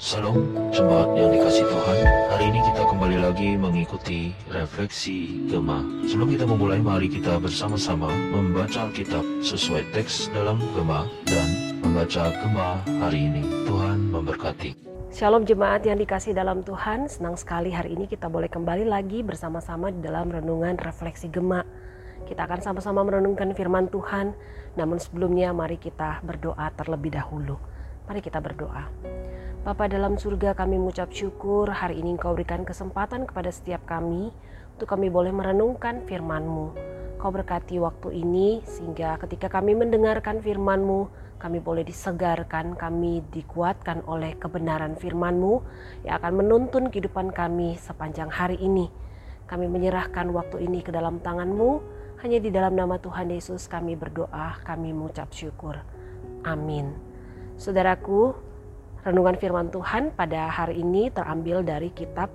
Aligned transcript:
Salam 0.00 0.32
jemaat 0.72 1.12
yang 1.12 1.28
dikasih 1.28 1.60
Tuhan. 1.68 1.98
Hari 2.32 2.44
ini 2.48 2.60
kita 2.72 2.88
kembali 2.88 3.20
lagi 3.20 3.52
mengikuti 3.60 4.32
refleksi 4.48 5.44
Gema 5.44 5.84
Sebelum 6.08 6.32
kita 6.32 6.48
memulai 6.48 6.80
mari 6.80 7.12
kita 7.12 7.36
bersama-sama 7.36 8.08
membaca 8.08 8.88
Alkitab 8.88 9.20
sesuai 9.44 9.92
teks 9.92 10.32
dalam 10.32 10.56
Gema 10.72 11.04
Dan 11.28 11.76
membaca 11.84 12.32
Gema 12.32 12.80
hari 12.96 13.28
ini. 13.28 13.44
Tuhan 13.68 14.08
memberkati. 14.08 14.72
Shalom 15.12 15.44
jemaat 15.44 15.84
yang 15.84 16.00
dikasih 16.00 16.32
dalam 16.32 16.64
Tuhan. 16.64 17.04
Senang 17.04 17.36
sekali 17.36 17.68
hari 17.68 17.92
ini 17.92 18.08
kita 18.08 18.32
boleh 18.32 18.48
kembali 18.48 18.88
lagi 18.88 19.20
bersama-sama 19.20 19.92
di 19.92 20.00
dalam 20.00 20.32
renungan 20.32 20.80
refleksi 20.80 21.28
Gema 21.28 21.60
kita 22.24 22.46
akan 22.48 22.62
sama-sama 22.64 23.04
merenungkan 23.04 23.52
firman 23.52 23.92
Tuhan. 23.92 24.32
Namun 24.80 24.96
sebelumnya 24.96 25.52
mari 25.52 25.76
kita 25.76 26.24
berdoa 26.24 26.72
terlebih 26.72 27.12
dahulu 27.12 27.60
Mari 28.10 28.26
kita 28.26 28.42
berdoa 28.42 28.90
Bapa 29.62 29.86
dalam 29.86 30.18
surga 30.18 30.58
kami 30.58 30.82
mengucap 30.82 31.14
syukur 31.14 31.70
hari 31.70 32.02
ini 32.02 32.18
Engkau 32.18 32.34
berikan 32.34 32.66
kesempatan 32.66 33.22
kepada 33.22 33.54
setiap 33.54 33.86
kami 33.86 34.34
untuk 34.74 34.90
kami 34.90 35.06
boleh 35.06 35.30
merenungkan 35.30 36.02
firman-Mu. 36.10 36.74
Kau 37.22 37.30
berkati 37.30 37.78
waktu 37.78 38.18
ini 38.18 38.66
sehingga 38.66 39.14
ketika 39.22 39.46
kami 39.46 39.78
mendengarkan 39.78 40.42
firman-Mu, 40.42 41.06
kami 41.38 41.62
boleh 41.62 41.86
disegarkan, 41.86 42.74
kami 42.74 43.22
dikuatkan 43.30 44.02
oleh 44.10 44.34
kebenaran 44.40 44.98
firman-Mu 44.98 45.62
yang 46.02 46.18
akan 46.18 46.32
menuntun 46.40 46.90
kehidupan 46.90 47.30
kami 47.30 47.78
sepanjang 47.78 48.32
hari 48.32 48.58
ini. 48.58 48.90
Kami 49.46 49.70
menyerahkan 49.70 50.34
waktu 50.34 50.66
ini 50.66 50.82
ke 50.82 50.90
dalam 50.90 51.22
tangan-Mu, 51.22 51.70
hanya 52.26 52.42
di 52.42 52.50
dalam 52.50 52.74
nama 52.74 52.98
Tuhan 52.98 53.30
Yesus 53.30 53.70
kami 53.70 53.94
berdoa, 53.94 54.58
kami 54.66 54.96
mengucap 54.96 55.30
syukur. 55.30 55.78
Amin. 56.48 57.09
Saudaraku, 57.60 58.32
Renungan 59.00 59.36
firman 59.40 59.72
Tuhan 59.72 60.12
pada 60.12 60.52
hari 60.52 60.84
ini 60.84 61.08
terambil 61.08 61.64
dari 61.64 61.88
kitab 61.88 62.28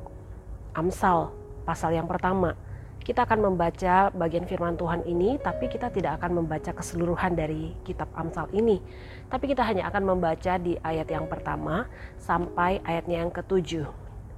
Amsal 0.73 1.29
pasal 1.61 1.93
yang 1.93 2.09
pertama. 2.09 2.57
Kita 3.05 3.21
akan 3.21 3.53
membaca 3.53 4.09
bagian 4.09 4.49
firman 4.49 4.73
Tuhan 4.73 5.05
ini 5.05 5.37
tapi 5.37 5.69
kita 5.69 5.93
tidak 5.93 6.17
akan 6.21 6.41
membaca 6.41 6.73
keseluruhan 6.73 7.37
dari 7.37 7.77
kitab 7.85 8.09
Amsal 8.17 8.49
ini. 8.49 8.81
Tapi 9.29 9.45
kita 9.49 9.61
hanya 9.61 9.85
akan 9.93 10.17
membaca 10.17 10.57
di 10.57 10.73
ayat 10.81 11.05
yang 11.05 11.29
pertama 11.29 11.85
sampai 12.17 12.81
ayatnya 12.81 13.21
yang 13.21 13.29
ketujuh. 13.29 13.85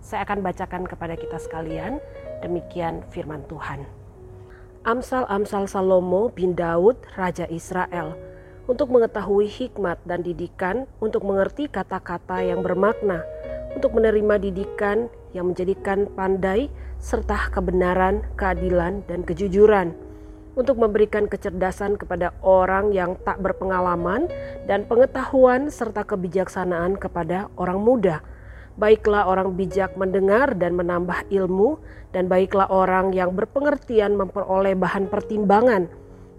Saya 0.03 0.27
akan 0.27 0.43
bacakan 0.43 0.83
kepada 0.83 1.15
kita 1.15 1.39
sekalian 1.39 2.03
demikian 2.43 3.07
firman 3.11 3.39
Tuhan. 3.47 3.87
Amsal-amsal 4.83 5.67
Salomo 5.71 6.27
bin 6.27 6.59
Daud, 6.59 6.99
Raja 7.15 7.47
Israel 7.47 8.26
untuk 8.67 8.91
mengetahui 8.91 9.47
hikmat 9.47 10.03
dan 10.03 10.21
didikan, 10.21 10.83
untuk 10.99 11.23
mengerti 11.23 11.71
kata-kata 11.71 12.43
yang 12.43 12.59
bermakna, 12.59 13.23
untuk 13.71 13.95
menerima 13.95 14.43
didikan 14.43 15.07
yang 15.31 15.55
menjadikan 15.55 16.05
pandai, 16.11 16.67
serta 16.99 17.47
kebenaran, 17.47 18.27
keadilan, 18.35 19.07
dan 19.07 19.23
kejujuran, 19.23 19.95
untuk 20.59 20.75
memberikan 20.75 21.31
kecerdasan 21.31 21.95
kepada 21.95 22.35
orang 22.43 22.91
yang 22.91 23.15
tak 23.23 23.39
berpengalaman, 23.39 24.27
dan 24.67 24.83
pengetahuan 24.83 25.71
serta 25.71 26.03
kebijaksanaan 26.03 26.99
kepada 26.99 27.47
orang 27.55 27.79
muda. 27.79 28.19
Baiklah 28.77 29.25
orang 29.25 29.57
bijak 29.57 29.95
mendengar 29.95 30.53
dan 30.53 30.75
menambah 30.75 31.31
ilmu, 31.31 31.79
dan 32.11 32.27
baiklah 32.27 32.67
orang 32.67 33.15
yang 33.15 33.31
berpengertian 33.31 34.19
memperoleh 34.19 34.75
bahan 34.75 35.07
pertimbangan 35.07 35.87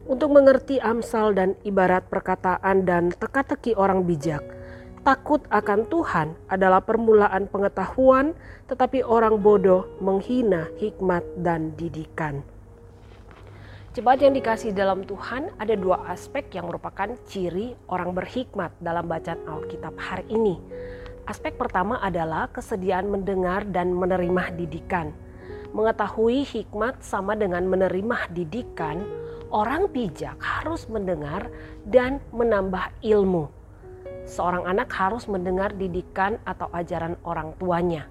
untuk 0.08 0.32
mengerti 0.32 0.80
amsal 0.80 1.36
dan 1.36 1.52
ibarat 1.68 2.08
perkataan 2.08 2.88
dan 2.88 3.12
teka-teki 3.12 3.76
orang 3.76 4.08
bijak. 4.08 4.40
Takut 5.04 5.44
akan 5.52 5.86
Tuhan 5.86 6.34
adalah 6.48 6.82
permulaan 6.82 7.46
pengetahuan, 7.46 8.32
tetapi 8.66 9.04
orang 9.04 9.38
bodoh 9.38 9.86
menghina 10.00 10.68
hikmat 10.80 11.22
dan 11.38 11.76
didikan. 11.76 12.42
Jemaat 13.96 14.20
yang 14.20 14.34
dikasih 14.36 14.76
dalam 14.76 15.04
Tuhan, 15.04 15.54
ada 15.56 15.74
dua 15.76 16.08
aspek 16.12 16.52
yang 16.52 16.68
merupakan 16.68 17.08
ciri 17.24 17.72
orang 17.88 18.12
berhikmat 18.12 18.74
dalam 18.84 19.08
bacaan 19.08 19.40
Alkitab 19.48 19.96
hari 19.96 20.28
ini. 20.28 20.60
Aspek 21.28 21.56
pertama 21.56 22.00
adalah 22.00 22.48
kesediaan 22.52 23.08
mendengar 23.08 23.64
dan 23.68 23.92
menerima 23.92 24.56
didikan. 24.56 25.12
Mengetahui 25.76 26.48
hikmat 26.48 27.04
sama 27.04 27.36
dengan 27.36 27.64
menerima 27.68 28.32
didikan 28.32 29.04
orang 29.48 29.88
bijak 29.88 30.36
harus 30.40 30.88
mendengar 30.88 31.48
dan 31.88 32.20
menambah 32.32 32.92
ilmu. 33.00 33.48
Seorang 34.28 34.68
anak 34.68 34.92
harus 34.92 35.24
mendengar 35.24 35.72
didikan 35.72 36.36
atau 36.44 36.68
ajaran 36.76 37.16
orang 37.24 37.56
tuanya. 37.56 38.04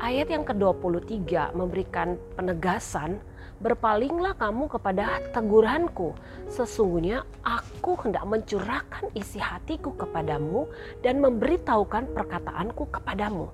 Ayat 0.00 0.32
yang 0.32 0.44
ke-23 0.48 1.52
memberikan 1.52 2.16
penegasan, 2.34 3.20
berpalinglah 3.62 4.34
kamu 4.36 4.66
kepada 4.68 5.20
teguranku. 5.30 6.16
Sesungguhnya 6.48 7.22
aku 7.44 7.96
hendak 8.02 8.24
mencurahkan 8.26 9.12
isi 9.14 9.38
hatiku 9.38 9.94
kepadamu 9.94 10.68
dan 11.04 11.20
memberitahukan 11.22 12.10
perkataanku 12.12 12.88
kepadamu. 12.90 13.48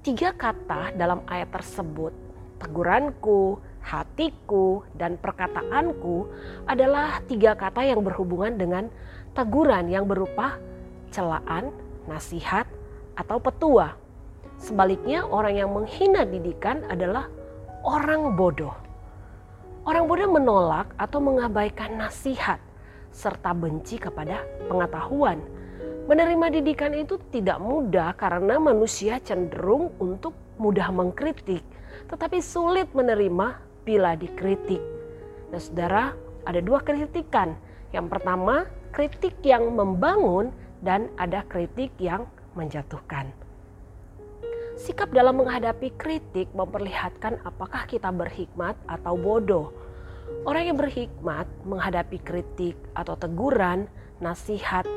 Tiga 0.00 0.32
kata 0.32 0.96
dalam 0.96 1.20
ayat 1.28 1.52
tersebut, 1.52 2.12
teguranku, 2.56 3.60
hatiku, 3.80 4.84
dan 4.94 5.16
perkataanku 5.16 6.28
adalah 6.68 7.20
tiga 7.26 7.56
kata 7.56 7.84
yang 7.84 8.04
berhubungan 8.04 8.54
dengan 8.56 8.84
teguran 9.32 9.88
yang 9.88 10.04
berupa 10.06 10.60
celaan, 11.10 11.74
nasihat, 12.06 12.68
atau 13.18 13.40
petua. 13.42 13.96
Sebaliknya, 14.60 15.24
orang 15.24 15.54
yang 15.56 15.70
menghina 15.72 16.28
didikan 16.28 16.84
adalah 16.86 17.26
orang 17.82 18.36
bodoh. 18.36 18.76
Orang 19.88 20.04
bodoh 20.06 20.28
menolak 20.28 20.92
atau 21.00 21.18
mengabaikan 21.24 21.96
nasihat 21.96 22.60
serta 23.10 23.56
benci 23.56 23.96
kepada 23.96 24.44
pengetahuan. 24.68 25.40
Menerima 26.06 26.60
didikan 26.60 26.92
itu 26.92 27.16
tidak 27.30 27.56
mudah 27.62 28.12
karena 28.18 28.60
manusia 28.60 29.22
cenderung 29.22 29.94
untuk 30.02 30.34
mudah 30.60 30.92
mengkritik, 30.92 31.64
tetapi 32.12 32.42
sulit 32.44 32.92
menerima 32.92 33.69
bila 33.84 34.14
dikritik. 34.16 34.82
Nah 35.50 35.60
saudara 35.60 36.14
ada 36.46 36.60
dua 36.62 36.80
kritikan. 36.80 37.56
Yang 37.90 38.06
pertama 38.12 38.70
kritik 38.94 39.38
yang 39.42 39.70
membangun 39.74 40.54
dan 40.80 41.12
ada 41.20 41.44
kritik 41.46 41.92
yang 42.00 42.26
menjatuhkan. 42.56 43.30
Sikap 44.80 45.12
dalam 45.12 45.36
menghadapi 45.36 45.92
kritik 46.00 46.48
memperlihatkan 46.56 47.44
apakah 47.44 47.84
kita 47.84 48.08
berhikmat 48.08 48.80
atau 48.88 49.12
bodoh. 49.12 49.68
Orang 50.48 50.72
yang 50.72 50.78
berhikmat 50.80 51.44
menghadapi 51.68 52.16
kritik 52.22 52.78
atau 52.96 53.12
teguran, 53.12 53.90
nasihat, 54.24 54.88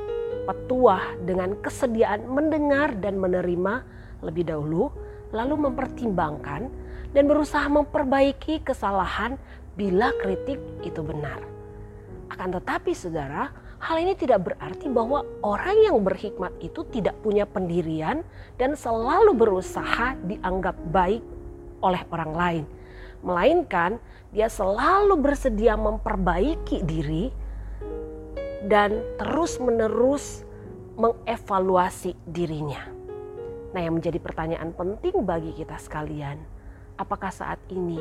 petuah 0.47 1.19
dengan 1.27 1.59
kesediaan 1.59 2.23
mendengar 2.31 2.95
dan 2.95 3.19
menerima 3.19 3.83
lebih 4.23 4.47
dahulu, 4.47 4.87
lalu 5.35 5.67
mempertimbangkan 5.67 6.71
dan 7.13 7.29
berusaha 7.29 7.69
memperbaiki 7.69 8.65
kesalahan 8.65 9.37
bila 9.77 10.13
kritik 10.21 10.57
itu 10.85 11.01
benar. 11.01 11.41
Akan 12.29 12.49
tetapi 12.49 12.97
saudara, 12.97 13.53
hal 13.77 13.95
ini 14.01 14.17
tidak 14.17 14.49
berarti 14.49 14.89
bahwa 14.89 15.21
orang 15.45 15.77
yang 15.85 15.97
berhikmat 16.01 16.53
itu 16.61 16.81
tidak 16.89 17.13
punya 17.21 17.45
pendirian 17.45 18.25
dan 18.57 18.73
selalu 18.73 19.37
berusaha 19.37 20.17
dianggap 20.25 20.73
baik 20.89 21.21
oleh 21.85 22.01
orang 22.09 22.33
lain. 22.33 22.65
Melainkan 23.21 24.01
dia 24.33 24.49
selalu 24.49 25.13
bersedia 25.21 25.77
memperbaiki 25.77 26.81
diri 26.81 27.29
dan 28.65 29.03
terus-menerus 29.21 30.41
mengevaluasi 30.97 32.17
dirinya. 32.25 32.81
Nah, 33.73 33.81
yang 33.81 33.97
menjadi 33.97 34.21
pertanyaan 34.21 34.69
penting 34.73 35.25
bagi 35.25 35.51
kita 35.57 35.77
sekalian, 35.81 36.37
Apakah 36.93 37.33
saat 37.33 37.57
ini 37.73 37.97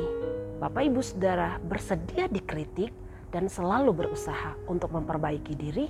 Bapak 0.61 0.85
Ibu 0.85 1.01
Saudara 1.01 1.57
bersedia 1.57 2.29
dikritik 2.29 2.93
dan 3.33 3.49
selalu 3.49 3.89
berusaha 3.89 4.53
untuk 4.69 4.93
memperbaiki 4.93 5.53
diri? 5.57 5.89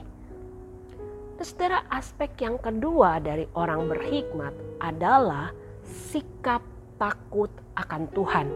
Dan 1.36 1.44
saudara, 1.44 1.84
aspek 1.92 2.32
yang 2.48 2.56
kedua 2.56 3.20
dari 3.20 3.44
orang 3.60 3.92
berhikmat 3.92 4.56
adalah 4.80 5.52
sikap 5.84 6.64
takut 6.96 7.52
akan 7.76 8.08
Tuhan. 8.16 8.48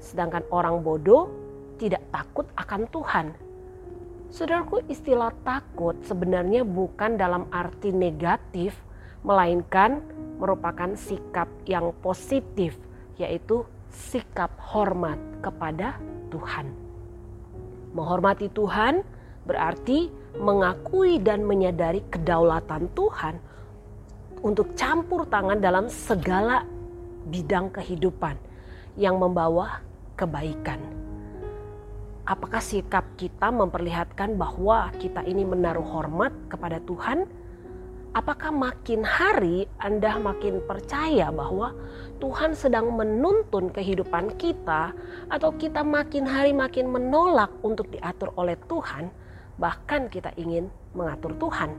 Sedangkan 0.00 0.48
orang 0.48 0.80
bodoh 0.80 1.28
tidak 1.76 2.00
takut 2.08 2.48
akan 2.56 2.88
Tuhan. 2.88 3.26
Saudaraku, 4.32 4.88
istilah 4.88 5.36
takut 5.44 6.00
sebenarnya 6.08 6.64
bukan 6.64 7.20
dalam 7.20 7.44
arti 7.52 7.92
negatif, 7.92 8.72
melainkan 9.20 10.00
merupakan 10.40 10.96
sikap 10.96 11.52
yang 11.68 11.92
positif, 12.00 12.80
yaitu 13.20 13.68
sikap 13.92 14.56
hormat 14.58 15.20
kepada 15.44 16.00
Tuhan. 16.32 16.72
Menghormati 17.92 18.48
Tuhan 18.48 19.04
berarti 19.44 20.08
mengakui 20.40 21.20
dan 21.20 21.44
menyadari 21.44 22.00
kedaulatan 22.08 22.88
Tuhan 22.96 23.36
untuk 24.40 24.72
campur 24.74 25.28
tangan 25.28 25.60
dalam 25.60 25.86
segala 25.92 26.64
bidang 27.28 27.70
kehidupan 27.70 28.34
yang 28.96 29.20
membawa 29.20 29.84
kebaikan. 30.18 30.80
Apakah 32.22 32.62
sikap 32.62 33.04
kita 33.18 33.50
memperlihatkan 33.50 34.38
bahwa 34.38 34.94
kita 34.96 35.26
ini 35.26 35.42
menaruh 35.42 35.84
hormat 35.84 36.30
kepada 36.46 36.78
Tuhan? 36.82 37.26
Apakah 38.12 38.52
makin 38.52 39.08
hari 39.08 39.64
Anda 39.80 40.20
makin 40.20 40.60
percaya 40.68 41.32
bahwa 41.32 41.72
Tuhan 42.20 42.52
sedang 42.52 42.92
menuntun 42.92 43.72
kehidupan 43.72 44.36
kita, 44.36 44.92
atau 45.32 45.56
kita 45.56 45.80
makin 45.80 46.28
hari 46.28 46.52
makin 46.52 46.92
menolak 46.92 47.48
untuk 47.64 47.88
diatur 47.88 48.28
oleh 48.36 48.60
Tuhan, 48.68 49.08
bahkan 49.56 50.12
kita 50.12 50.28
ingin 50.36 50.68
mengatur 50.92 51.32
Tuhan? 51.40 51.72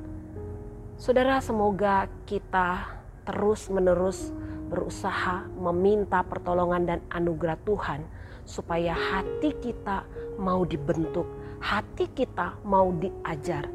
Saudara, 0.98 1.38
semoga 1.38 2.10
kita 2.26 2.82
terus-menerus 3.30 4.34
berusaha 4.74 5.46
meminta 5.54 6.26
pertolongan 6.26 6.98
dan 6.98 7.00
anugerah 7.14 7.62
Tuhan 7.62 8.10
supaya 8.42 8.98
hati 8.98 9.54
kita 9.62 10.02
mau 10.42 10.66
dibentuk, 10.66 11.30
hati 11.62 12.10
kita 12.10 12.58
mau 12.66 12.90
diajar, 12.90 13.70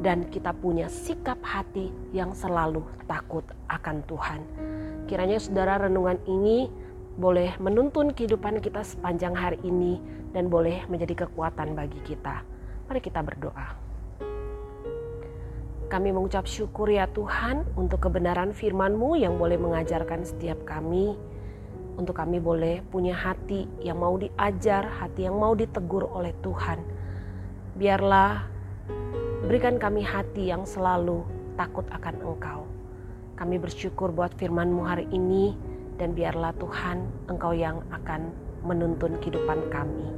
dan 0.00 0.30
kita 0.32 0.56
punya 0.56 0.88
sikap 0.88 1.36
hati 1.44 1.92
yang 2.16 2.32
selalu 2.32 2.80
takut 3.04 3.44
akan 3.68 4.00
Tuhan. 4.08 4.40
Kiranya 5.04 5.36
saudara 5.36 5.76
renungan 5.76 6.16
ini 6.24 6.72
boleh 7.20 7.52
menuntun 7.60 8.16
kehidupan 8.16 8.64
kita 8.64 8.80
sepanjang 8.80 9.36
hari 9.36 9.60
ini 9.60 10.00
dan 10.32 10.48
boleh 10.48 10.88
menjadi 10.88 11.28
kekuatan 11.28 11.76
bagi 11.76 12.00
kita. 12.08 12.40
Mari 12.88 13.00
kita 13.04 13.20
berdoa. 13.20 13.92
Kami 15.92 16.08
mengucap 16.08 16.48
syukur 16.48 16.88
ya 16.88 17.04
Tuhan 17.12 17.68
untuk 17.76 18.08
kebenaran 18.08 18.56
firman-Mu 18.56 19.20
yang 19.20 19.36
boleh 19.36 19.60
mengajarkan 19.60 20.24
setiap 20.24 20.64
kami. 20.64 21.12
Untuk 22.00 22.16
kami 22.16 22.40
boleh 22.40 22.80
punya 22.88 23.12
hati 23.12 23.68
yang 23.84 24.00
mau 24.00 24.16
diajar, 24.16 24.88
hati 24.88 25.28
yang 25.28 25.36
mau 25.36 25.52
ditegur 25.52 26.08
oleh 26.08 26.32
Tuhan. 26.40 26.80
Biarlah 27.76 28.51
berikan 29.46 29.78
kami 29.78 30.02
hati 30.06 30.50
yang 30.50 30.62
selalu 30.66 31.26
takut 31.58 31.86
akan 31.90 32.16
Engkau. 32.22 32.60
Kami 33.38 33.58
bersyukur 33.58 34.14
buat 34.14 34.30
firman-Mu 34.38 34.82
hari 34.86 35.06
ini 35.10 35.56
dan 35.98 36.14
biarlah 36.14 36.54
Tuhan 36.58 37.02
Engkau 37.26 37.52
yang 37.56 37.82
akan 37.90 38.30
menuntun 38.62 39.18
kehidupan 39.18 39.70
kami. 39.72 40.08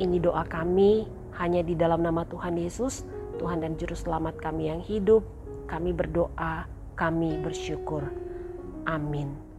Ini 0.00 0.20
doa 0.20 0.44
kami 0.44 1.08
hanya 1.40 1.64
di 1.64 1.72
dalam 1.72 2.04
nama 2.04 2.28
Tuhan 2.28 2.60
Yesus 2.60 3.08
Tuhan 3.42 3.64
dan 3.64 3.74
Juru 3.74 3.98
Selamat 3.98 4.38
kami 4.38 4.70
yang 4.70 4.78
hidup. 4.78 5.26
Kami 5.66 5.90
berdoa, 5.90 6.68
kami 6.94 7.40
bersyukur. 7.40 8.06
Amin. 8.84 9.51